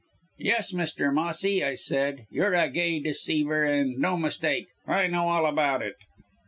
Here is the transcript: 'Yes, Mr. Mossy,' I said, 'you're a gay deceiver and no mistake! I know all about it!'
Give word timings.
'Yes, 0.39 0.73
Mr. 0.73 1.13
Mossy,' 1.13 1.63
I 1.63 1.75
said, 1.75 2.25
'you're 2.31 2.55
a 2.55 2.71
gay 2.71 2.99
deceiver 2.99 3.65
and 3.65 3.99
no 3.99 4.17
mistake! 4.17 4.65
I 4.87 5.05
know 5.05 5.29
all 5.29 5.45
about 5.45 5.83
it!' 5.83 5.97